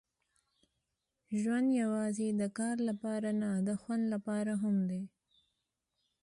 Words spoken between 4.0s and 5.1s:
لپاره هم دی.